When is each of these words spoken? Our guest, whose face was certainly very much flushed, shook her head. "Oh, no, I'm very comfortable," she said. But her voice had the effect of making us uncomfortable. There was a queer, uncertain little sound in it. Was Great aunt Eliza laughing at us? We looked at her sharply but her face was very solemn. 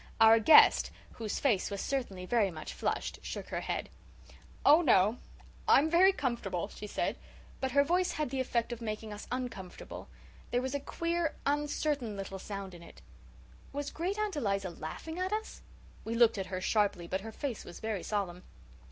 Our 0.19 0.39
guest, 0.39 0.89
whose 1.17 1.37
face 1.37 1.69
was 1.69 1.79
certainly 1.79 2.25
very 2.25 2.49
much 2.49 2.73
flushed, 2.73 3.19
shook 3.21 3.49
her 3.49 3.61
head. 3.61 3.87
"Oh, 4.65 4.81
no, 4.81 5.19
I'm 5.67 5.91
very 5.91 6.11
comfortable," 6.11 6.69
she 6.69 6.87
said. 6.87 7.17
But 7.59 7.73
her 7.73 7.83
voice 7.83 8.13
had 8.13 8.31
the 8.31 8.39
effect 8.39 8.73
of 8.73 8.81
making 8.81 9.13
us 9.13 9.27
uncomfortable. 9.31 10.09
There 10.49 10.59
was 10.63 10.73
a 10.73 10.79
queer, 10.79 11.35
uncertain 11.45 12.17
little 12.17 12.39
sound 12.39 12.73
in 12.73 12.81
it. 12.81 13.03
Was 13.73 13.91
Great 13.91 14.17
aunt 14.17 14.35
Eliza 14.35 14.71
laughing 14.71 15.19
at 15.19 15.31
us? 15.31 15.61
We 16.03 16.15
looked 16.15 16.39
at 16.39 16.47
her 16.47 16.61
sharply 16.61 17.05
but 17.05 17.21
her 17.21 17.31
face 17.31 17.63
was 17.63 17.79
very 17.79 18.01
solemn. 18.01 18.41